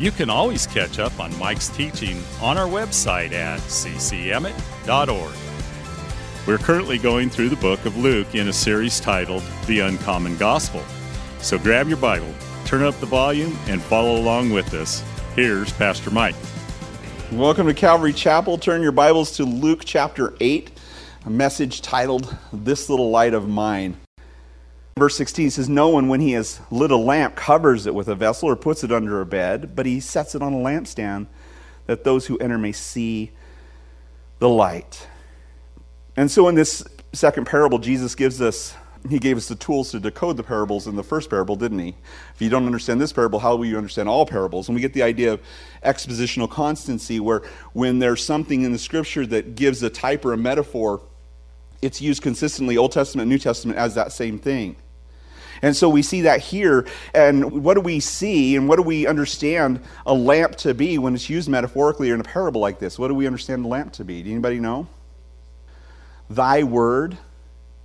you 0.00 0.10
can 0.10 0.30
always 0.30 0.66
catch 0.66 0.98
up 0.98 1.20
on 1.20 1.38
Mike's 1.38 1.68
teaching 1.68 2.22
on 2.40 2.56
our 2.56 2.66
website 2.66 3.32
at 3.32 3.60
ccemmett.org. 3.60 5.34
We're 6.46 6.56
currently 6.56 6.96
going 6.96 7.28
through 7.28 7.50
the 7.50 7.56
book 7.56 7.84
of 7.84 7.98
Luke 7.98 8.34
in 8.34 8.48
a 8.48 8.52
series 8.52 8.98
titled 8.98 9.42
The 9.66 9.80
Uncommon 9.80 10.38
Gospel. 10.38 10.82
So 11.40 11.58
grab 11.58 11.86
your 11.86 11.98
Bible, 11.98 12.32
turn 12.64 12.82
up 12.82 12.98
the 12.98 13.04
volume, 13.04 13.58
and 13.66 13.82
follow 13.82 14.16
along 14.16 14.50
with 14.50 14.72
us. 14.72 15.04
Here's 15.36 15.70
Pastor 15.70 16.10
Mike. 16.10 16.34
Welcome 17.30 17.66
to 17.66 17.74
Calvary 17.74 18.14
Chapel. 18.14 18.56
Turn 18.56 18.80
your 18.80 18.92
Bibles 18.92 19.32
to 19.32 19.44
Luke 19.44 19.82
chapter 19.84 20.32
8, 20.40 20.70
a 21.26 21.30
message 21.30 21.82
titled 21.82 22.34
This 22.54 22.88
Little 22.88 23.10
Light 23.10 23.34
of 23.34 23.50
Mine. 23.50 23.98
Verse 24.96 25.16
16 25.16 25.50
says, 25.50 25.68
No 25.68 25.88
one, 25.88 26.08
when 26.08 26.20
he 26.20 26.32
has 26.32 26.60
lit 26.70 26.90
a 26.90 26.96
lamp, 26.96 27.36
covers 27.36 27.86
it 27.86 27.94
with 27.94 28.08
a 28.08 28.14
vessel 28.14 28.48
or 28.48 28.56
puts 28.56 28.84
it 28.84 28.92
under 28.92 29.20
a 29.20 29.26
bed, 29.26 29.74
but 29.74 29.86
he 29.86 30.00
sets 30.00 30.34
it 30.34 30.42
on 30.42 30.52
a 30.52 30.56
lampstand 30.56 31.26
that 31.86 32.04
those 32.04 32.26
who 32.26 32.38
enter 32.38 32.58
may 32.58 32.72
see 32.72 33.32
the 34.38 34.48
light. 34.48 35.06
And 36.16 36.30
so 36.30 36.48
in 36.48 36.54
this 36.54 36.84
second 37.12 37.46
parable, 37.46 37.78
Jesus 37.78 38.14
gives 38.14 38.40
us, 38.40 38.74
he 39.08 39.18
gave 39.18 39.36
us 39.36 39.48
the 39.48 39.54
tools 39.54 39.90
to 39.92 40.00
decode 40.00 40.36
the 40.36 40.42
parables 40.42 40.86
in 40.86 40.96
the 40.96 41.02
first 41.02 41.30
parable, 41.30 41.56
didn't 41.56 41.78
he? 41.78 41.96
If 42.34 42.42
you 42.42 42.50
don't 42.50 42.66
understand 42.66 43.00
this 43.00 43.12
parable, 43.12 43.38
how 43.38 43.56
will 43.56 43.66
you 43.66 43.76
understand 43.76 44.08
all 44.08 44.26
parables? 44.26 44.68
And 44.68 44.74
we 44.74 44.80
get 44.80 44.92
the 44.92 45.02
idea 45.02 45.32
of 45.32 45.40
expositional 45.84 46.50
constancy, 46.50 47.20
where 47.20 47.42
when 47.72 47.98
there's 47.98 48.24
something 48.24 48.62
in 48.62 48.72
the 48.72 48.78
scripture 48.78 49.26
that 49.26 49.54
gives 49.54 49.82
a 49.82 49.90
type 49.90 50.24
or 50.24 50.32
a 50.32 50.36
metaphor, 50.36 51.00
it's 51.82 52.00
used 52.00 52.22
consistently, 52.22 52.76
Old 52.76 52.92
Testament, 52.92 53.28
New 53.28 53.38
Testament, 53.38 53.78
as 53.78 53.94
that 53.94 54.12
same 54.12 54.38
thing. 54.38 54.76
And 55.62 55.76
so 55.76 55.88
we 55.88 56.02
see 56.02 56.22
that 56.22 56.40
here. 56.40 56.86
And 57.14 57.64
what 57.64 57.74
do 57.74 57.80
we 57.80 58.00
see 58.00 58.56
and 58.56 58.68
what 58.68 58.76
do 58.76 58.82
we 58.82 59.06
understand 59.06 59.80
a 60.06 60.14
lamp 60.14 60.56
to 60.56 60.72
be 60.74 60.98
when 60.98 61.14
it's 61.14 61.28
used 61.28 61.48
metaphorically 61.48 62.10
or 62.10 62.14
in 62.14 62.20
a 62.20 62.24
parable 62.24 62.60
like 62.60 62.78
this? 62.78 62.98
What 62.98 63.08
do 63.08 63.14
we 63.14 63.26
understand 63.26 63.64
a 63.64 63.68
lamp 63.68 63.92
to 63.94 64.04
be? 64.04 64.22
Do 64.22 64.30
anybody 64.30 64.58
know? 64.58 64.86
Thy 66.30 66.62
word 66.62 67.18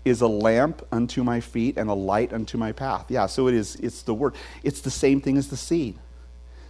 is 0.06 0.22
a 0.22 0.28
lamp 0.28 0.86
unto 0.92 1.24
my 1.24 1.42
feet 1.42 1.78
and 1.78 1.90
a 1.90 1.94
light 1.94 2.32
unto 2.32 2.58
my 2.58 2.72
path. 2.72 3.08
Yeah, 3.10 3.26
so 3.26 3.48
it 3.48 3.56
is 3.56 3.76
it's 3.78 4.04
the 4.04 4.14
word. 4.14 4.36
It's 4.64 4.82
the 4.82 4.92
same 4.92 5.20
thing 5.20 5.38
as 5.38 5.50
the 5.50 5.58
seed. 5.58 5.98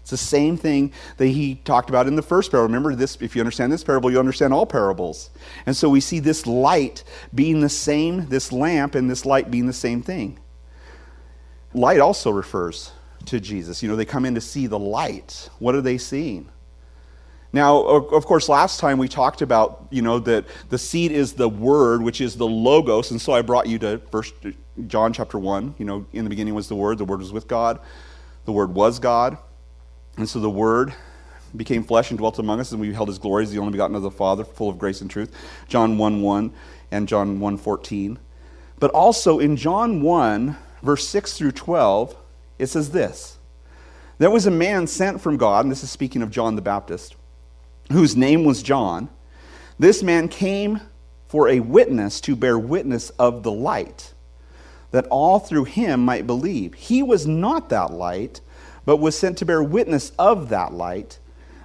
It's 0.06 0.12
the 0.12 0.18
same 0.18 0.56
thing 0.56 0.94
that 1.18 1.26
he 1.26 1.56
talked 1.56 1.90
about 1.90 2.06
in 2.06 2.16
the 2.16 2.22
first 2.22 2.52
parable. 2.52 2.68
Remember 2.68 2.94
this 2.94 3.18
if 3.22 3.36
you 3.36 3.42
understand 3.42 3.74
this 3.74 3.84
parable, 3.84 4.12
you 4.12 4.20
understand 4.20 4.54
all 4.54 4.68
parables. 4.68 5.32
And 5.66 5.76
so 5.76 5.90
we 5.90 6.00
see 6.00 6.20
this 6.20 6.46
light 6.46 7.04
being 7.34 7.60
the 7.60 7.70
same, 7.70 8.28
this 8.28 8.52
lamp 8.52 8.94
and 8.94 9.10
this 9.10 9.26
light 9.26 9.50
being 9.50 9.66
the 9.66 9.74
same 9.74 10.04
thing. 10.04 10.38
Light 11.74 12.00
also 12.00 12.30
refers 12.30 12.92
to 13.26 13.40
Jesus. 13.40 13.82
You 13.82 13.90
know, 13.90 13.96
they 13.96 14.06
come 14.06 14.26
in 14.26 14.36
to 14.36 14.42
see 14.42 14.68
the 14.68 14.78
light. 14.78 15.50
What 15.58 15.74
are 15.74 15.82
they 15.82 15.98
seeing? 15.98 16.52
Now, 17.52 17.82
of 17.82 18.28
course, 18.28 18.48
last 18.48 18.80
time 18.80 19.00
we 19.00 19.08
talked 19.08 19.42
about, 19.42 19.88
you 19.90 20.04
know, 20.04 20.20
that 20.20 20.46
the 20.70 20.78
seed 20.78 21.12
is 21.12 21.34
the 21.34 21.50
word, 21.50 22.04
which 22.04 22.22
is 22.22 22.36
the 22.36 22.46
logos, 22.46 23.10
and 23.10 23.20
so 23.20 23.34
I 23.34 23.42
brought 23.42 23.66
you 23.66 23.80
to 23.80 23.98
first 24.12 24.36
John 24.86 25.14
chapter 25.14 25.40
1. 25.40 25.74
You 25.80 25.86
know, 25.86 26.06
in 26.14 26.26
the 26.26 26.30
beginning 26.30 26.54
was 26.54 26.68
the 26.68 26.76
word, 26.76 27.00
the 27.00 27.06
word 27.06 27.22
was 27.22 27.34
with 27.34 27.48
God, 27.48 27.80
the 28.46 28.52
word 28.52 28.76
was 28.76 29.00
God. 29.00 29.40
And 30.18 30.28
so 30.30 30.40
the 30.40 30.50
word 30.50 30.94
became 31.56 31.84
flesh 31.84 32.10
and 32.12 32.18
dwelt 32.18 32.40
among 32.40 32.60
us, 32.60 32.72
and 32.72 32.82
we 32.82 32.90
beheld 32.90 33.08
his 33.08 33.20
glory 33.20 33.44
as 33.44 33.52
the 33.52 33.60
only 33.60 33.72
begotten 33.72 33.96
of 33.96 34.02
the 34.02 34.12
Father, 34.12 34.44
full 34.44 34.70
of 34.70 34.78
grace 34.78 35.02
and 35.02 35.10
truth. 35.10 35.34
John 35.68 35.98
1 35.98 36.22
1 36.22 36.54
and 36.92 37.08
John 37.08 37.40
1 37.40 37.58
14. 37.58 38.20
But 38.80 38.92
also 38.92 39.40
in 39.40 39.56
John 39.56 40.02
1, 40.02 40.56
verse 40.82 41.08
6 41.08 41.38
through 41.38 41.54
12, 41.54 42.16
it 42.60 42.68
says 42.68 42.92
this 42.92 43.38
There 44.18 44.32
was 44.32 44.46
a 44.46 44.52
man 44.52 44.88
sent 44.88 45.22
from 45.22 45.38
God, 45.38 45.66
and 45.66 45.72
this 45.72 45.84
is 45.84 45.92
speaking 45.92 46.22
of 46.22 46.32
John 46.32 46.56
the 46.56 46.62
Baptist, 46.62 47.16
whose 47.92 48.16
name 48.16 48.44
was 48.44 48.64
John. 48.64 49.10
This 49.78 50.02
man 50.02 50.30
came 50.30 50.80
for 51.28 51.50
a 51.50 51.60
witness 51.60 52.22
to 52.22 52.36
bear 52.36 52.58
witness 52.58 53.10
of 53.12 53.44
the 53.44 53.52
light, 53.52 54.14
that 54.92 55.08
all 55.08 55.40
through 55.40 55.66
him 55.66 56.06
might 56.06 56.28
believe. 56.28 56.74
He 56.76 57.04
was 57.04 57.28
not 57.28 57.70
that 57.70 57.92
light, 57.92 58.40
but 58.86 58.98
was 58.98 59.18
sent 59.18 59.38
to 59.40 59.46
bear 59.46 59.62
witness 59.62 60.12
of 60.18 60.50
that 60.50 60.74
light. 60.74 61.20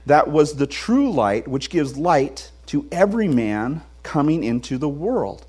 That 0.07 0.31
was 0.31 0.55
the 0.55 0.67
true 0.67 1.13
light 1.13 1.47
which 1.47 1.71
gives 1.71 1.97
light 1.97 2.51
to 2.67 2.87
every 2.91 3.29
man 3.29 3.83
coming 4.03 4.43
into 4.43 4.79
the 4.79 4.89
world. 4.89 5.47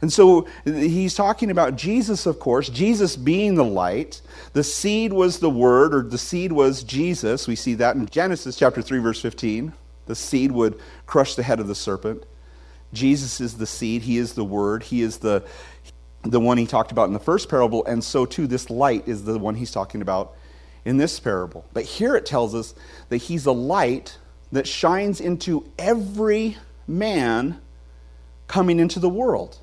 And 0.00 0.12
so 0.12 0.46
he's 0.64 1.14
talking 1.14 1.50
about 1.50 1.76
Jesus, 1.76 2.26
of 2.26 2.38
course, 2.38 2.68
Jesus 2.68 3.16
being 3.16 3.54
the 3.54 3.64
light. 3.64 4.20
The 4.52 4.62
seed 4.62 5.12
was 5.12 5.38
the 5.38 5.48
word, 5.48 5.94
or 5.94 6.02
the 6.02 6.18
seed 6.18 6.52
was 6.52 6.82
Jesus. 6.82 7.48
We 7.48 7.56
see 7.56 7.74
that 7.74 7.96
in 7.96 8.06
Genesis 8.06 8.56
chapter 8.56 8.82
3, 8.82 8.98
verse 8.98 9.20
15. 9.20 9.72
The 10.06 10.14
seed 10.14 10.52
would 10.52 10.78
crush 11.06 11.34
the 11.34 11.42
head 11.42 11.58
of 11.58 11.68
the 11.68 11.74
serpent. 11.74 12.24
Jesus 12.92 13.40
is 13.40 13.54
the 13.54 13.66
seed, 13.66 14.02
he 14.02 14.18
is 14.18 14.34
the 14.34 14.44
word, 14.44 14.84
he 14.84 15.02
is 15.02 15.18
the, 15.18 15.42
the 16.22 16.40
one 16.40 16.58
he 16.58 16.66
talked 16.66 16.92
about 16.92 17.08
in 17.08 17.12
the 17.12 17.18
first 17.18 17.48
parable, 17.48 17.84
and 17.86 18.02
so 18.02 18.24
too 18.24 18.46
this 18.46 18.70
light 18.70 19.08
is 19.08 19.24
the 19.24 19.38
one 19.38 19.54
he's 19.56 19.72
talking 19.72 20.00
about 20.00 20.36
in 20.84 20.96
this 20.96 21.18
parable. 21.18 21.64
But 21.72 21.84
here 21.84 22.16
it 22.16 22.26
tells 22.26 22.54
us 22.54 22.74
that 23.08 23.18
he's 23.18 23.46
a 23.46 23.52
light 23.52 24.18
that 24.52 24.68
shines 24.68 25.20
into 25.20 25.68
every 25.78 26.56
man 26.86 27.60
coming 28.46 28.78
into 28.78 29.00
the 29.00 29.08
world. 29.08 29.58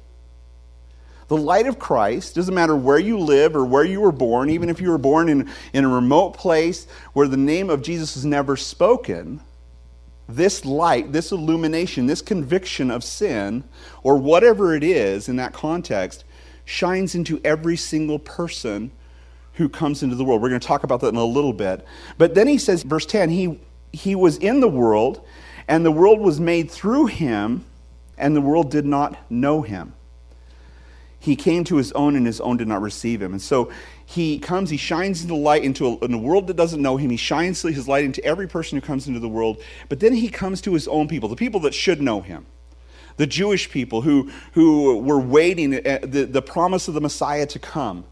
The 1.28 1.38
light 1.38 1.66
of 1.66 1.80
Christ, 1.80 2.36
doesn't 2.36 2.54
matter 2.54 2.76
where 2.76 3.00
you 3.00 3.18
live 3.18 3.56
or 3.56 3.64
where 3.64 3.86
you 3.86 4.02
were 4.02 4.12
born, 4.12 4.50
even 4.50 4.70
if 4.70 4.81
you 4.81 4.90
were 4.90 4.98
born 4.98 5.30
in, 5.30 5.50
in 5.72 5.86
a 5.86 5.88
remote 5.88 6.31
place 6.31 6.88
where 7.14 7.28
the 7.28 7.38
name 7.38 7.70
of 7.70 7.81
Jesus 7.81 8.18
is 8.18 8.26
never 8.26 8.58
spoken, 8.58 9.40
this 10.28 10.66
light, 10.66 11.14
this 11.14 11.31
illumination, 11.31 12.06
this 12.06 12.22
conviction 12.22 12.92
of 12.92 13.04
sin, 13.04 13.64
or 14.04 14.18
whatever 14.18 14.76
it 14.76 14.84
is 14.84 15.30
in 15.30 15.38
that 15.38 15.54
context, 15.54 16.26
shines 16.66 17.16
into 17.16 17.40
every 17.46 17.78
single 17.78 18.20
person 18.20 18.92
who 19.62 19.70
comes 19.70 20.04
into 20.04 20.16
the 20.16 20.24
world. 20.24 20.42
We're 20.42 20.50
going 20.50 20.62
to 20.62 20.68
talk 20.68 20.84
about 20.84 21.02
that 21.02 21.10
in 21.10 21.16
a 21.16 21.24
little 21.24 21.54
bit. 21.54 21.86
But 22.18 22.36
then 22.36 22.48
he 22.48 22.58
says, 22.58 22.84
verse 22.84 23.06
10, 23.06 23.30
he, 23.30 23.60
he 23.92 24.16
was 24.16 24.38
in 24.38 24.60
the 24.60 24.68
world, 24.68 25.26
and 25.68 25.86
the 25.86 25.92
world 25.92 26.20
was 26.20 26.40
made 26.40 26.70
through 26.70 27.08
him, 27.08 27.66
and 28.18 28.36
the 28.36 28.42
world 28.42 28.70
did 28.72 28.86
not 28.86 29.32
know 29.32 29.62
him 29.62 29.94
he 31.22 31.36
came 31.36 31.64
to 31.64 31.78
his 31.78 31.92
own 31.92 32.16
and 32.16 32.26
his 32.26 32.42
own 32.42 32.58
did 32.58 32.68
not 32.68 32.82
receive 32.82 33.22
him. 33.22 33.32
And 33.34 33.42
so 33.42 33.72
he 34.04 34.40
comes, 34.40 34.72
he 34.72 34.78
shines 34.78 35.26
the 35.28 35.36
light 35.36 35.64
into 35.64 35.88
a, 35.88 35.98
in 36.06 36.16
a 36.16 36.18
world 36.18 36.48
that 36.48 36.58
doesn't 36.58 36.82
know 36.82 36.98
him. 36.98 37.12
He 37.12 37.18
shines 37.18 37.62
his 37.62 37.88
light 37.88 38.04
into 38.04 38.26
every 38.26 38.48
person 38.48 38.76
who 38.76 38.86
comes 38.86 39.08
into 39.08 39.20
the 39.20 39.30
world. 39.30 39.62
But 39.88 40.00
then 40.00 40.14
he 40.14 40.30
comes 40.30 40.62
to 40.62 40.74
his 40.74 40.88
own 40.88 41.08
people, 41.08 41.30
the 41.30 41.36
people 41.36 41.60
that 41.62 41.76
should 41.76 42.02
know 42.02 42.22
him. 42.22 42.48
The 43.18 43.28
Jewish 43.28 43.70
people 43.70 44.02
who, 44.02 44.32
who 44.54 44.98
were 44.98 45.20
waiting 45.20 45.76
uh, 45.76 46.00
the, 46.02 46.26
the 46.26 46.42
promise 46.42 46.88
of 46.88 46.96
the 46.96 47.02
Messiah 47.02 47.46
to 47.46 47.60
come. 47.60 48.04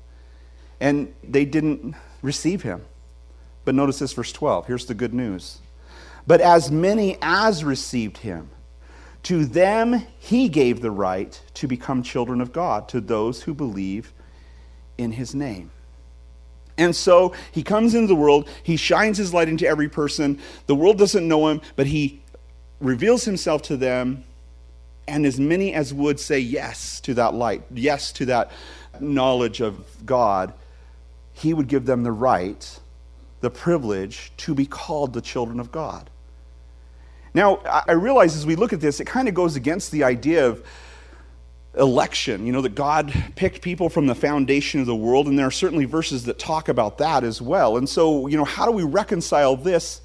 And 0.79 1.13
they 1.23 1.45
didn't 1.45 1.95
receive 2.21 2.61
him. 2.61 2.85
But 3.65 3.75
notice 3.75 3.99
this, 3.99 4.13
verse 4.13 4.31
12. 4.31 4.67
Here's 4.67 4.85
the 4.85 4.93
good 4.93 5.13
news. 5.13 5.59
But 6.25 6.41
as 6.41 6.71
many 6.71 7.17
as 7.21 7.63
received 7.63 8.17
him, 8.17 8.49
to 9.23 9.45
them 9.45 10.05
he 10.17 10.47
gave 10.47 10.81
the 10.81 10.91
right 10.91 11.39
to 11.55 11.67
become 11.67 12.03
children 12.03 12.41
of 12.41 12.53
God, 12.53 12.87
to 12.89 13.01
those 13.01 13.41
who 13.43 13.53
believe 13.53 14.13
in 14.97 15.11
his 15.11 15.35
name. 15.35 15.71
And 16.77 16.95
so 16.95 17.33
he 17.51 17.61
comes 17.61 17.93
into 17.93 18.07
the 18.07 18.15
world, 18.15 18.47
he 18.63 18.77
shines 18.77 19.17
his 19.17 19.33
light 19.33 19.49
into 19.49 19.67
every 19.67 19.89
person. 19.89 20.39
The 20.67 20.75
world 20.75 20.97
doesn't 20.97 21.27
know 21.27 21.49
him, 21.49 21.61
but 21.75 21.87
he 21.87 22.21
reveals 22.79 23.25
himself 23.25 23.61
to 23.63 23.75
them. 23.75 24.23
And 25.07 25.25
as 25.25 25.39
many 25.39 25.73
as 25.73 25.93
would 25.93 26.19
say 26.19 26.39
yes 26.39 27.01
to 27.01 27.13
that 27.15 27.33
light, 27.33 27.63
yes 27.73 28.13
to 28.13 28.25
that 28.27 28.51
knowledge 28.99 29.59
of 29.59 29.85
God, 30.05 30.53
he 31.39 31.53
would 31.53 31.67
give 31.67 31.85
them 31.85 32.03
the 32.03 32.11
right, 32.11 32.79
the 33.41 33.49
privilege 33.49 34.31
to 34.37 34.53
be 34.53 34.65
called 34.65 35.13
the 35.13 35.21
children 35.21 35.59
of 35.59 35.71
God. 35.71 36.09
Now, 37.33 37.57
I 37.57 37.93
realize 37.93 38.35
as 38.35 38.45
we 38.45 38.55
look 38.55 38.73
at 38.73 38.81
this, 38.81 38.99
it 38.99 39.05
kind 39.05 39.27
of 39.27 39.33
goes 39.33 39.55
against 39.55 39.91
the 39.91 40.03
idea 40.03 40.47
of 40.47 40.65
election, 41.77 42.45
you 42.45 42.51
know, 42.51 42.61
that 42.61 42.75
God 42.75 43.13
picked 43.35 43.61
people 43.61 43.89
from 43.89 44.07
the 44.07 44.15
foundation 44.15 44.81
of 44.81 44.87
the 44.87 44.95
world, 44.95 45.27
and 45.27 45.37
there 45.37 45.45
are 45.45 45.51
certainly 45.51 45.85
verses 45.85 46.25
that 46.25 46.39
talk 46.39 46.67
about 46.67 46.97
that 46.97 47.23
as 47.23 47.41
well. 47.41 47.77
And 47.77 47.87
so, 47.87 48.27
you 48.27 48.35
know, 48.35 48.43
how 48.43 48.65
do 48.65 48.71
we 48.71 48.83
reconcile 48.83 49.55
this 49.55 50.01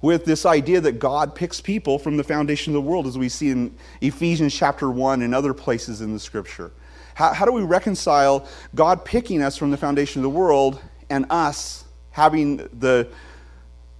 with 0.00 0.24
this 0.24 0.46
idea 0.46 0.80
that 0.80 1.00
God 1.00 1.34
picks 1.34 1.60
people 1.60 1.98
from 1.98 2.16
the 2.16 2.24
foundation 2.24 2.76
of 2.76 2.84
the 2.84 2.88
world, 2.88 3.06
as 3.06 3.18
we 3.18 3.28
see 3.28 3.50
in 3.50 3.74
Ephesians 4.00 4.54
chapter 4.54 4.90
1 4.90 5.22
and 5.22 5.34
other 5.34 5.52
places 5.52 6.00
in 6.00 6.12
the 6.12 6.20
scripture. 6.20 6.70
How, 7.18 7.32
how 7.32 7.44
do 7.46 7.50
we 7.50 7.62
reconcile 7.62 8.46
God 8.76 9.04
picking 9.04 9.42
us 9.42 9.56
from 9.56 9.72
the 9.72 9.76
foundation 9.76 10.20
of 10.20 10.22
the 10.22 10.30
world 10.30 10.80
and 11.10 11.26
us 11.30 11.84
having 12.12 12.58
the, 12.58 13.08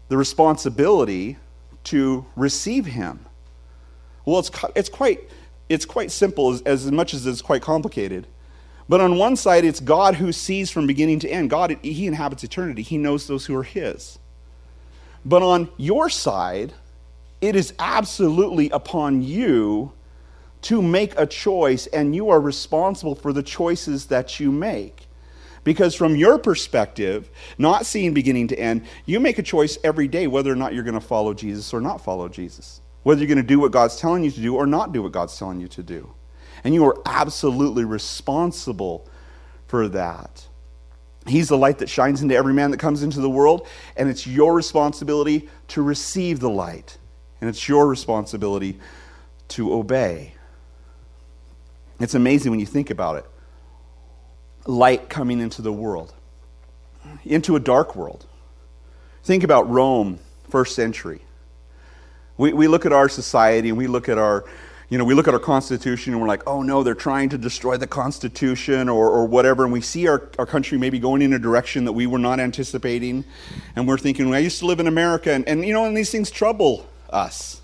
the 0.07 0.17
responsibility 0.17 1.37
to 1.83 2.25
receive 2.37 2.87
Him? 2.87 3.27
Well, 4.25 4.39
it's, 4.39 4.53
it's, 4.77 4.89
quite, 4.89 5.29
it's 5.69 5.85
quite 5.85 6.13
simple 6.13 6.53
as, 6.53 6.63
as 6.63 6.93
much 6.93 7.13
as 7.13 7.27
it's 7.27 7.43
quite 7.43 7.61
complicated. 7.61 8.29
But 8.89 9.01
on 9.01 9.19
one 9.19 9.35
side, 9.35 9.65
it's 9.65 9.81
God 9.81 10.15
who 10.15 10.31
sees 10.31 10.71
from 10.71 10.87
beginning 10.87 11.19
to 11.19 11.29
end. 11.29 11.51
God, 11.51 11.77
He 11.83 12.07
inhabits 12.07 12.45
eternity, 12.45 12.83
He 12.83 12.99
knows 12.99 13.27
those 13.27 13.47
who 13.47 13.57
are 13.57 13.65
His. 13.65 14.21
But 15.25 15.43
on 15.43 15.71
your 15.77 16.09
side, 16.09 16.73
it 17.41 17.57
is 17.57 17.75
absolutely 17.81 18.71
upon 18.71 19.23
you 19.25 19.93
to 20.63 20.83
make 20.83 21.19
a 21.19 21.27
choice, 21.27 21.87
and 21.89 22.15
you 22.15 22.31
are 22.31 22.41
responsible 22.41 23.15
for 23.15 23.33
the 23.33 23.43
choices 23.43 24.07
that 24.07 24.41
you 24.41 24.51
make. 24.51 25.07
Because 25.65 25.95
from 25.95 26.17
your 26.17 26.39
perspective, 26.39 27.31
not 27.59 27.85
seeing 27.85 28.15
beginning 28.15 28.49
to 28.49 28.59
end, 28.59 28.87
you 29.07 29.21
make 29.21 29.39
a 29.39 29.43
choice 29.43 29.79
every 29.85 30.09
day 30.09 30.27
whether 30.27 30.53
or 30.53 30.57
not 30.57 30.73
you're 30.75 30.85
going 30.85 30.95
to 30.95 31.01
follow 31.01 31.35
Jesus 31.35 31.75
or 31.75 31.81
not 31.81 32.03
follow 32.03 32.29
Jesus. 32.29 32.81
Whether 33.03 33.21
you're 33.21 33.29
going 33.29 33.37
to 33.37 33.43
do 33.43 33.61
what 33.61 33.73
God's 33.73 33.97
telling 33.97 34.25
you 34.25 34.31
to 34.31 34.41
do 34.41 34.57
or 34.57 34.67
not 34.67 34.93
do 34.93 35.03
what 35.03 35.13
God's 35.13 35.39
telling 35.39 35.61
you 35.61 35.69
to 35.69 35.83
do. 35.83 36.13
And 36.65 36.75
you 36.75 36.85
are 36.87 36.97
absolutely 37.07 37.85
responsible 37.85 39.09
for 39.67 39.89
that. 39.89 40.47
He's 41.27 41.49
the 41.49 41.59
light 41.59 41.79
that 41.79 41.89
shines 41.89 42.23
into 42.23 42.35
every 42.35 42.55
man 42.55 42.71
that 42.71 42.81
comes 42.81 43.03
into 43.03 43.21
the 43.21 43.31
world, 43.31 43.67
and 43.97 44.09
it's 44.09 44.27
your 44.27 44.55
responsibility 44.55 45.49
to 45.69 45.83
receive 45.83 46.41
the 46.41 46.51
light. 46.51 46.97
And 47.41 47.49
it's 47.49 47.69
your 47.69 47.87
responsibility 47.87 48.79
to 49.49 49.73
obey. 49.73 50.35
It's 52.01 52.15
amazing 52.15 52.51
when 52.51 52.61
you 52.61 52.67
think 52.67 52.91
about 52.91 53.17
it. 53.17 53.27
Light 54.67 55.09
coming 55.09 55.41
into 55.41 55.63
the 55.63 55.73
world, 55.73 56.15
into 57.25 57.57
a 57.57 57.61
dark 57.61 57.97
world. 57.97 58.27
Think 59.25 59.45
about 59.45 59.69
Rome, 59.69 60.19
first 60.49 60.75
century. 60.75 61.21
We, 62.37 62.53
we 62.53 62.69
look 62.69 62.87
at 62.87 62.93
our 62.93 63.09
society 63.09 63.69
and 63.69 63.77
we 63.77 63.87
look 63.87 64.09
at 64.09 64.19
our 64.19 64.45
you 64.91 64.97
know, 64.97 65.05
we 65.05 65.13
look 65.13 65.29
at 65.29 65.35
our 65.35 65.41
Constitution 65.41 66.15
and 66.15 66.23
we're 66.23 66.29
like, 66.29 66.43
oh 66.47 66.63
no, 66.63 66.83
they're 66.83 66.95
trying 66.95 67.29
to 67.29 67.39
destroy 67.39 67.77
the 67.77 67.87
Constitution 67.87 68.89
or, 68.89 69.11
or 69.11 69.27
whatever. 69.27 69.65
And 69.65 69.73
we 69.73 69.83
see 69.83 70.09
our, 70.09 70.31
our 70.39 70.47
country 70.47 70.79
maybe 70.79 70.99
going 70.99 71.21
in 71.21 71.35
a 71.35 71.39
direction 71.39 71.85
that 71.85 71.93
we 71.93 72.07
were 72.07 72.19
not 72.19 72.41
anticipating. 72.41 73.25
And 73.77 73.87
we're 73.87 73.99
thinking, 73.99 74.31
well, 74.31 74.37
I 74.37 74.39
used 74.39 74.61
to 74.61 74.67
live 74.67 74.81
in 74.81 74.87
America. 74.87 75.31
And, 75.31 75.47
and, 75.47 75.63
you 75.63 75.75
know, 75.75 75.85
and 75.85 75.95
these 75.95 76.11
things 76.11 76.31
trouble 76.31 76.89
us. 77.11 77.61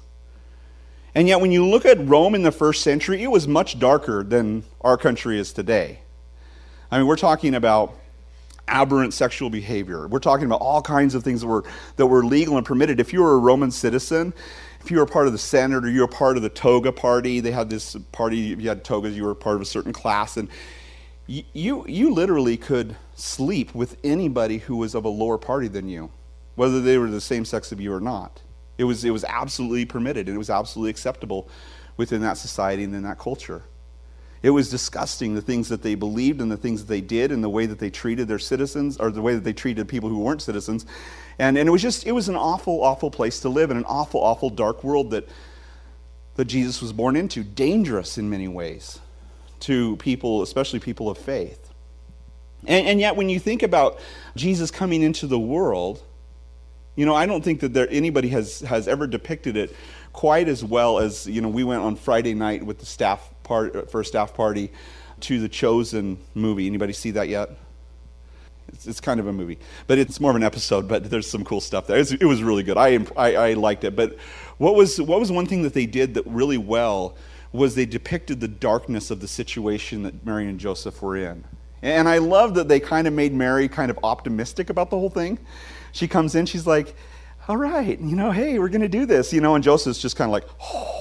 And 1.14 1.28
yet, 1.28 1.40
when 1.40 1.52
you 1.52 1.64
look 1.66 1.84
at 1.86 1.98
Rome 2.08 2.34
in 2.34 2.42
the 2.42 2.50
first 2.50 2.82
century, 2.82 3.22
it 3.22 3.30
was 3.30 3.46
much 3.46 3.78
darker 3.78 4.24
than 4.24 4.64
our 4.80 4.96
country 4.96 5.38
is 5.38 5.52
today. 5.52 6.00
I 6.90 6.98
mean, 6.98 7.06
we're 7.06 7.16
talking 7.16 7.54
about 7.54 7.96
aberrant 8.66 9.14
sexual 9.14 9.50
behavior. 9.50 10.08
We're 10.08 10.18
talking 10.18 10.46
about 10.46 10.60
all 10.60 10.82
kinds 10.82 11.14
of 11.14 11.22
things 11.22 11.42
that 11.42 11.46
were, 11.46 11.64
that 11.96 12.06
were 12.06 12.24
legal 12.24 12.56
and 12.56 12.66
permitted. 12.66 12.98
If 12.98 13.12
you 13.12 13.22
were 13.22 13.34
a 13.34 13.38
Roman 13.38 13.70
citizen, 13.70 14.32
if 14.80 14.90
you 14.90 14.98
were 14.98 15.06
part 15.06 15.26
of 15.26 15.32
the 15.32 15.38
Senate 15.38 15.84
or 15.84 15.90
you 15.90 16.00
were 16.00 16.08
part 16.08 16.36
of 16.36 16.42
the 16.42 16.48
toga 16.48 16.92
party, 16.92 17.40
they 17.40 17.50
had 17.50 17.70
this 17.70 17.96
party, 18.12 18.52
if 18.52 18.60
you 18.60 18.68
had 18.68 18.84
togas, 18.84 19.16
you 19.16 19.24
were 19.24 19.34
part 19.34 19.56
of 19.56 19.62
a 19.62 19.66
certain 19.66 19.92
class. 19.92 20.36
And 20.36 20.48
you, 21.26 21.86
you 21.86 22.12
literally 22.12 22.56
could 22.56 22.96
sleep 23.14 23.74
with 23.74 23.96
anybody 24.04 24.58
who 24.58 24.76
was 24.76 24.94
of 24.94 25.04
a 25.04 25.08
lower 25.08 25.38
party 25.38 25.68
than 25.68 25.88
you, 25.88 26.10
whether 26.54 26.80
they 26.80 26.98
were 26.98 27.10
the 27.10 27.20
same 27.20 27.44
sex 27.44 27.72
of 27.72 27.80
you 27.80 27.92
or 27.94 28.00
not. 28.00 28.40
It 28.76 28.84
was, 28.84 29.04
it 29.04 29.10
was 29.10 29.24
absolutely 29.24 29.84
permitted 29.84 30.28
and 30.28 30.34
it 30.34 30.38
was 30.38 30.50
absolutely 30.50 30.90
acceptable 30.90 31.48
within 31.96 32.22
that 32.22 32.36
society 32.38 32.84
and 32.84 32.94
in 32.94 33.02
that 33.04 33.18
culture. 33.18 33.62
It 34.42 34.50
was 34.50 34.68
disgusting 34.68 35.34
the 35.34 35.40
things 35.40 35.70
that 35.70 35.82
they 35.82 35.94
believed 35.94 36.42
and 36.42 36.52
the 36.52 36.56
things 36.58 36.82
that 36.82 36.88
they 36.88 37.00
did 37.00 37.32
and 37.32 37.42
the 37.42 37.48
way 37.48 37.64
that 37.64 37.78
they 37.78 37.88
treated 37.88 38.28
their 38.28 38.38
citizens 38.38 38.98
or 38.98 39.10
the 39.10 39.22
way 39.22 39.34
that 39.34 39.42
they 39.42 39.54
treated 39.54 39.88
people 39.88 40.10
who 40.10 40.18
weren't 40.18 40.42
citizens. 40.42 40.84
And, 41.38 41.56
and 41.56 41.66
it 41.66 41.72
was 41.72 41.80
just, 41.80 42.06
it 42.06 42.12
was 42.12 42.28
an 42.28 42.36
awful, 42.36 42.82
awful 42.82 43.10
place 43.10 43.40
to 43.40 43.48
live 43.48 43.70
in 43.70 43.78
an 43.78 43.86
awful, 43.86 44.20
awful 44.20 44.50
dark 44.50 44.84
world 44.84 45.12
that, 45.12 45.26
that 46.34 46.44
Jesus 46.44 46.82
was 46.82 46.92
born 46.92 47.16
into. 47.16 47.42
Dangerous 47.42 48.18
in 48.18 48.28
many 48.28 48.46
ways 48.46 48.98
to 49.60 49.96
people, 49.96 50.42
especially 50.42 50.78
people 50.78 51.08
of 51.08 51.16
faith. 51.16 51.70
And, 52.66 52.86
and 52.86 53.00
yet, 53.00 53.16
when 53.16 53.30
you 53.30 53.40
think 53.40 53.62
about 53.62 53.98
Jesus 54.36 54.70
coming 54.70 55.02
into 55.02 55.26
the 55.26 55.38
world, 55.38 56.02
you 56.96 57.06
know, 57.06 57.14
I 57.14 57.26
don't 57.26 57.42
think 57.42 57.60
that 57.60 57.72
there, 57.72 57.88
anybody 57.90 58.28
has, 58.28 58.60
has 58.60 58.86
ever 58.88 59.06
depicted 59.06 59.56
it 59.56 59.74
quite 60.12 60.48
as 60.48 60.64
well 60.64 60.98
as, 60.98 61.26
you 61.26 61.40
know, 61.40 61.48
we 61.48 61.64
went 61.64 61.82
on 61.82 61.96
Friday 61.96 62.34
night 62.34 62.64
with 62.64 62.78
the 62.78 62.86
staff 62.86 63.28
part, 63.42 63.90
for 63.90 64.00
a 64.00 64.04
staff 64.04 64.34
party 64.34 64.70
to 65.20 65.40
the 65.40 65.48
Chosen 65.48 66.18
movie. 66.34 66.66
Anybody 66.66 66.92
see 66.92 67.10
that 67.12 67.28
yet? 67.28 67.50
It's, 68.68 68.86
it's, 68.86 69.00
kind 69.00 69.20
of 69.20 69.26
a 69.26 69.32
movie, 69.32 69.58
but 69.86 69.98
it's 69.98 70.20
more 70.20 70.30
of 70.30 70.36
an 70.36 70.42
episode. 70.42 70.88
But 70.88 71.10
there's 71.10 71.28
some 71.28 71.44
cool 71.44 71.60
stuff 71.60 71.86
there. 71.86 71.98
It 71.98 72.24
was, 72.24 72.42
really 72.42 72.62
good. 72.62 72.78
I, 72.78 73.04
I, 73.16 73.36
I 73.36 73.52
liked 73.54 73.84
it. 73.84 73.94
But 73.94 74.16
what 74.58 74.74
was 74.74 75.00
what 75.00 75.20
was 75.20 75.30
one 75.30 75.46
thing 75.46 75.62
that 75.62 75.74
they 75.74 75.86
did 75.86 76.14
that 76.14 76.26
really 76.26 76.58
well 76.58 77.14
was 77.52 77.74
they 77.74 77.86
depicted 77.86 78.40
the 78.40 78.48
darkness 78.48 79.10
of 79.10 79.20
the 79.20 79.28
situation 79.28 80.02
that 80.02 80.26
Mary 80.26 80.48
and 80.48 80.58
Joseph 80.58 81.00
were 81.02 81.16
in. 81.16 81.44
And 81.82 82.08
I 82.08 82.18
love 82.18 82.54
that 82.54 82.66
they 82.66 82.80
kind 82.80 83.06
of 83.06 83.12
made 83.12 83.32
Mary 83.32 83.68
kind 83.68 83.90
of 83.90 83.98
optimistic 84.02 84.70
about 84.70 84.90
the 84.90 84.98
whole 84.98 85.10
thing. 85.10 85.38
She 85.94 86.06
comes 86.06 86.34
in, 86.34 86.44
she's 86.44 86.66
like, 86.66 86.94
"All 87.48 87.56
right, 87.56 87.98
you 87.98 88.16
know, 88.16 88.30
hey, 88.30 88.58
we're 88.58 88.68
going 88.68 88.82
to 88.82 88.88
do 88.88 89.06
this," 89.06 89.32
you 89.32 89.40
know, 89.40 89.54
and 89.54 89.64
Joseph's 89.64 89.98
just 89.98 90.16
kind 90.16 90.28
of 90.28 90.32
like, 90.32 90.44
"Oh." 90.60 91.00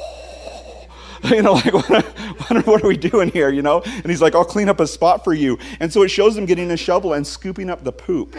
you 1.29 1.41
know, 1.41 1.53
like, 1.53 1.73
what, 1.89 2.67
what, 2.67 2.83
are 2.83 2.87
we 2.87 2.97
doing 2.97 3.29
here, 3.29 3.49
you 3.49 3.61
know? 3.61 3.81
And 3.81 4.05
he's 4.07 4.21
like, 4.21 4.35
I'll 4.35 4.43
clean 4.43 4.67
up 4.67 4.79
a 4.81 4.87
spot 4.87 5.23
for 5.23 5.33
you. 5.33 5.57
And 5.79 5.91
so 5.91 6.01
it 6.01 6.09
shows 6.09 6.35
him 6.35 6.45
getting 6.45 6.69
a 6.71 6.77
shovel 6.77 7.13
and 7.13 7.25
scooping 7.25 7.69
up 7.69 7.83
the 7.83 7.93
poop 7.93 8.35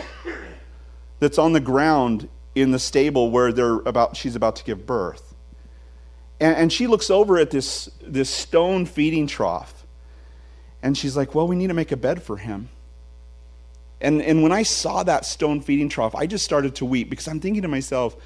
that's 1.18 1.38
on 1.38 1.54
the 1.54 1.60
ground 1.60 2.28
in 2.54 2.72
the 2.72 2.78
stable 2.78 3.30
where 3.30 3.52
they're 3.52 3.76
about, 3.80 4.16
she's 4.16 4.36
about 4.36 4.56
to 4.56 4.64
give 4.64 4.84
birth. 4.84 5.34
And, 6.40 6.56
and 6.56 6.72
she 6.72 6.86
looks 6.86 7.08
over 7.08 7.38
at 7.38 7.50
this, 7.50 7.88
this 8.02 8.28
stone 8.28 8.84
feeding 8.84 9.26
trough. 9.26 9.86
And 10.82 10.96
she's 10.98 11.16
like, 11.16 11.34
Well, 11.34 11.48
we 11.48 11.56
need 11.56 11.68
to 11.68 11.74
make 11.74 11.90
a 11.90 11.96
bed 11.96 12.22
for 12.22 12.36
him. 12.36 12.68
And, 14.04 14.20
and 14.20 14.42
when 14.42 14.52
I 14.52 14.62
saw 14.62 15.02
that 15.02 15.24
stone 15.24 15.60
feeding 15.60 15.88
trough, 15.88 16.14
I 16.14 16.26
just 16.26 16.44
started 16.44 16.74
to 16.76 16.84
weep 16.84 17.08
because 17.08 17.26
I'm 17.26 17.40
thinking 17.40 17.62
to 17.62 17.68
myself, 17.68 18.16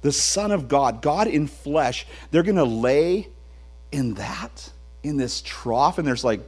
the 0.00 0.10
Son 0.10 0.50
of 0.50 0.68
God, 0.68 1.02
God 1.02 1.28
in 1.28 1.46
flesh, 1.46 2.06
they're 2.30 2.42
going 2.42 2.56
to 2.56 2.64
lay 2.64 3.28
in 3.92 4.14
that 4.14 4.72
in 5.02 5.16
this 5.16 5.42
trough 5.42 5.98
and 5.98 6.06
there's 6.06 6.22
like 6.24 6.40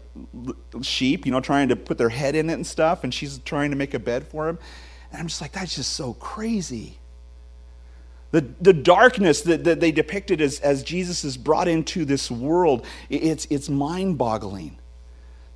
sheep 0.80 1.26
you 1.26 1.32
know 1.32 1.40
trying 1.40 1.68
to 1.68 1.76
put 1.76 1.98
their 1.98 2.08
head 2.08 2.36
in 2.36 2.48
it 2.48 2.52
and 2.52 2.66
stuff 2.66 3.02
and 3.02 3.12
she's 3.12 3.38
trying 3.38 3.70
to 3.70 3.76
make 3.76 3.94
a 3.94 3.98
bed 3.98 4.24
for 4.24 4.48
him 4.48 4.56
and 5.10 5.20
i'm 5.20 5.26
just 5.26 5.40
like 5.40 5.52
that's 5.52 5.74
just 5.74 5.92
so 5.92 6.14
crazy. 6.14 6.98
The, 8.30 8.40
the 8.60 8.72
darkness 8.72 9.42
that, 9.42 9.62
that 9.62 9.78
they 9.78 9.92
depicted 9.92 10.40
as, 10.40 10.60
as 10.60 10.84
jesus 10.84 11.24
is 11.24 11.36
brought 11.36 11.66
into 11.66 12.04
this 12.04 12.30
world 12.30 12.86
it's, 13.10 13.46
it's 13.50 13.68
mind-boggling 13.68 14.78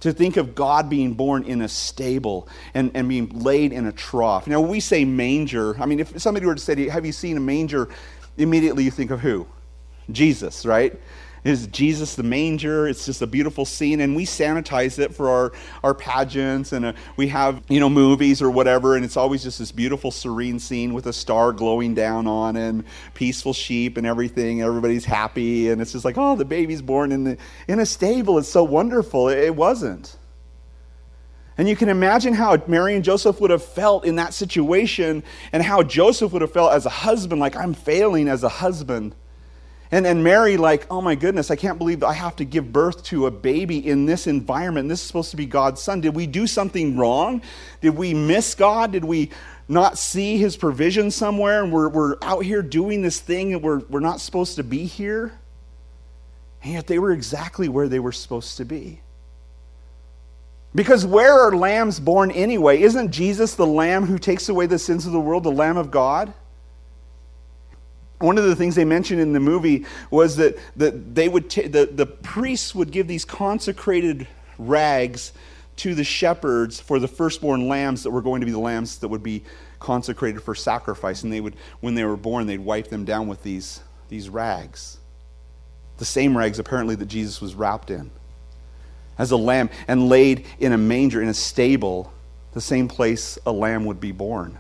to 0.01 0.13
think 0.13 0.37
of 0.37 0.55
god 0.55 0.89
being 0.89 1.15
born 1.15 1.43
in 1.45 1.63
a 1.63 1.69
stable 1.69 2.49
and, 2.75 2.91
and 2.95 3.09
being 3.09 3.29
laid 3.31 3.73
in 3.73 3.87
a 3.87 3.93
trough. 3.93 4.47
Now 4.47 4.61
we 4.61 4.81
say 4.81 5.05
manger. 5.05 5.81
I 5.81 5.87
mean 5.87 6.01
if 6.01 6.21
somebody 6.21 6.47
were 6.47 6.55
to 6.55 6.61
say 6.61 6.89
have 6.89 7.05
you 7.05 7.13
seen 7.13 7.37
a 7.37 7.41
manger? 7.41 7.89
immediately 8.37 8.85
you 8.85 8.91
think 8.91 9.11
of 9.11 9.21
who? 9.21 9.47
Jesus 10.11 10.65
right 10.65 10.99
is 11.49 11.67
Jesus 11.69 12.15
the 12.15 12.23
manger. 12.23 12.87
It's 12.89 13.07
just 13.07 13.23
a 13.23 13.27
beautiful 13.27 13.65
scene, 13.65 14.01
and 14.01 14.15
we 14.15 14.25
sanitize 14.25 14.99
it 14.99 15.15
for 15.15 15.29
our, 15.29 15.53
our 15.83 15.95
pageants, 15.95 16.73
and 16.73 16.85
uh, 16.85 16.93
we 17.17 17.29
have 17.29 17.63
you 17.69 17.81
know 17.81 17.89
movies 17.89 18.43
or 18.43 18.51
whatever, 18.51 18.97
and 18.97 19.05
it's 19.05 19.17
always 19.17 19.43
just 19.43 19.59
this 19.59 19.73
beautiful, 19.73 20.11
serene 20.11 20.59
scene 20.59 20.95
with 20.95 21.07
a 21.07 21.13
star 21.13 21.53
glowing 21.53 21.95
down 21.95 22.27
on 22.27 22.57
and 22.57 22.85
peaceful 23.15 23.53
sheep 23.53 23.97
and 23.97 24.07
everything. 24.07 24.63
Everybody's 24.63 25.05
happy, 25.05 25.71
and 25.71 25.81
it's 25.81 25.93
just 25.93 26.05
like, 26.05 26.19
oh, 26.19 26.37
the 26.37 26.45
baby's 26.45 26.83
born 26.83 27.13
in 27.13 27.25
the 27.25 27.39
in 27.67 27.81
a 27.81 27.87
stable. 27.87 28.39
It's 28.39 28.49
so 28.49 28.65
wonderful. 28.65 29.29
It, 29.29 29.39
it 29.39 29.57
wasn't. 29.57 30.17
And 31.57 31.69
you 31.69 31.75
can 31.75 31.89
imagine 31.89 32.35
how 32.35 32.63
Mary 32.69 32.95
and 32.95 33.05
Joseph 33.05 33.41
would 33.41 33.51
have 33.51 33.65
felt 33.65 34.05
in 34.05 34.17
that 34.17 34.33
situation, 34.33 35.25
and 35.53 35.63
how 35.63 35.83
Joseph 35.83 36.33
would 36.33 36.43
have 36.43 36.53
felt 36.53 36.73
as 36.73 36.87
a 36.87 36.91
husband, 36.91 37.41
like 37.41 37.57
I'm 37.57 37.75
failing 37.75 38.29
as 38.29 38.45
a 38.45 38.49
husband. 38.49 39.15
And, 39.91 40.07
and 40.07 40.23
Mary, 40.23 40.59
like, 40.59 40.87
oh 40.91 41.01
my 41.01 41.15
goodness, 41.15 41.51
I 41.51 41.57
can't 41.57 41.79
believe 41.79 42.03
I 42.03 42.13
have 42.13 42.37
to 42.37 42.45
give 42.45 42.73
birth 42.73 43.03
to 43.05 43.27
a 43.27 43.31
baby 43.31 43.87
in 43.87 44.05
this 44.05 44.27
environment. 44.27 44.89
This 44.89 45.01
is 45.01 45.07
supposed 45.07 45.31
to 45.31 45.37
be 45.37 45.47
God's 45.47 45.81
son. 45.81 46.03
Did 46.03 46.15
we 46.15 46.27
do 46.27 46.47
something 46.47 46.97
wrong? 46.99 47.41
Did 47.81 47.97
we 47.97 48.13
miss 48.13 48.55
God? 48.55 48.93
Did 48.93 49.05
we 49.05 49.31
not 49.67 49.97
see 49.97 50.37
his 50.37 50.57
provision 50.57 51.11
somewhere? 51.11 51.63
And 51.65 51.73
we're, 51.73 51.89
we're 51.89 52.17
out 52.21 52.45
here 52.45 52.61
doing 52.61 53.01
this 53.01 53.19
thing 53.21 53.55
and 53.55 53.63
we're, 53.63 53.79
we're 53.89 54.01
not 54.01 54.21
supposed 54.21 54.57
to 54.57 54.63
be 54.63 54.85
here? 54.85 55.33
And 56.63 56.75
yet 56.75 56.87
they 56.87 56.99
were 56.99 57.13
exactly 57.13 57.69
where 57.69 57.89
they 57.89 58.01
were 58.01 58.13
supposed 58.13 58.59
to 58.59 58.67
be. 58.67 59.01
Because 60.75 61.07
where 61.07 61.33
are 61.33 61.57
lambs 61.57 61.99
born 61.99 62.31
anyway? 62.31 62.83
Isn't 62.83 63.11
Jesus 63.11 63.55
the 63.55 63.67
lamb 63.67 64.05
who 64.05 64.19
takes 64.19 64.51
away 64.51 64.67
the 64.67 64.79
sins 64.79 65.07
of 65.07 65.13
the 65.13 65.21
world, 65.21 65.45
the 65.45 65.51
Lamb 65.51 65.79
of 65.79 65.91
God? 65.91 66.35
One 68.19 68.37
of 68.37 68.45
the 68.45 68.57
things 68.57 68.75
they 68.75 68.85
mentioned 68.85 69.21
in 69.21 69.33
the 69.33 69.41
movie 69.41 69.87
was 70.11 70.37
that, 70.37 70.59
that 70.77 71.15
they 71.15 71.29
would 71.29 71.49
t- 71.49 71.69
the, 71.69 71.87
the 71.87 72.07
priests 72.07 72.75
would 72.75 72.91
give 72.91 73.07
these 73.07 73.25
consecrated 73.25 74.27
rags 74.59 75.33
to 75.77 75.95
the 75.95 76.03
shepherds 76.03 76.81
for 76.81 76.99
the 76.99 77.07
firstborn 77.07 77.69
lambs 77.69 78.03
that 78.03 78.11
were 78.11 78.23
going 78.23 78.41
to 78.41 78.47
be 78.47 78.51
the 78.51 78.59
lambs 78.59 78.99
that 78.99 79.09
would 79.09 79.23
be 79.23 79.45
consecrated 79.79 80.43
for 80.43 80.57
sacrifice. 80.57 81.23
And 81.23 81.33
they 81.33 81.41
would, 81.41 81.55
when 81.81 81.95
they 81.95 82.05
were 82.05 82.17
born, 82.17 82.47
they'd 82.47 82.59
wipe 82.59 82.89
them 82.89 83.05
down 83.05 83.29
with 83.29 83.45
these, 83.45 83.81
these 84.09 84.29
rags. 84.29 84.99
The 85.99 86.05
same 86.05 86.37
rags, 86.37 86.59
apparently, 86.59 86.97
that 86.97 87.07
Jesus 87.07 87.41
was 87.41 87.55
wrapped 87.55 87.91
in. 87.91 88.11
As 89.17 89.31
a 89.31 89.37
lamb 89.37 89.71
and 89.87 90.09
laid 90.09 90.45
in 90.59 90.73
a 90.73 90.79
manger, 90.79 91.23
in 91.23 91.29
a 91.29 91.35
stable, 91.35 92.13
the 92.53 92.61
same 92.61 92.89
place 92.89 93.39
a 93.47 93.53
lamb 93.53 93.85
would 93.85 94.01
be 94.01 94.11
born 94.11 94.59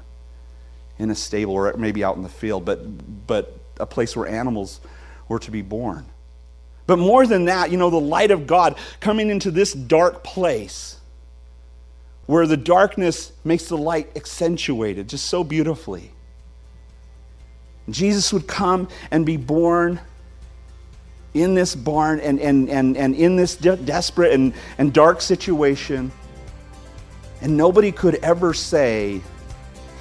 in 0.99 1.11
a 1.11 1.14
stable 1.14 1.55
or 1.55 1.73
maybe 1.76 2.02
out 2.05 2.17
in 2.17 2.23
the 2.23 2.28
field, 2.28 2.64
but, 2.64 3.26
but 3.26 3.57
a 3.78 3.87
place 3.87 4.17
where 4.17 4.26
animals 4.26 4.81
were 5.28 5.38
to 5.38 5.50
be 5.50 5.62
born. 5.62 6.05
But 6.87 6.99
more 6.99 7.26
than 7.26 7.45
that, 7.47 7.71
you 7.71 7.76
know, 7.76 7.90
the 7.90 8.00
light 8.00 8.31
of 8.31 8.47
God 8.47 8.76
coming 9.00 9.31
into 9.31 9.50
this 9.50 9.73
dark 9.73 10.25
place 10.25 10.99
where 12.26 12.47
the 12.47 12.57
darkness 12.57 13.33
makes 13.45 13.67
the 13.67 13.76
light 13.76 14.11
accentuated 14.17 15.09
just 15.09 15.26
so 15.26 15.45
beautifully. 15.45 16.11
Jesus 17.90 18.33
would 18.33 18.47
come 18.47 18.88
and 19.11 19.25
be 19.25 19.37
born 19.37 20.00
in 21.35 21.55
this 21.55 21.75
barn 21.75 22.21
and, 22.21 22.40
and, 22.40 22.69
and, 22.69 22.97
and 22.97 23.14
in 23.14 23.37
this 23.37 23.57
de- 23.57 23.76
desperate 23.76 24.33
and, 24.33 24.52
and 24.76 24.93
dark 24.93 25.21
situation. 25.21 26.11
And 27.40 27.57
nobody 27.57 27.93
could 27.93 28.17
ever 28.17 28.52
say, 28.52 29.21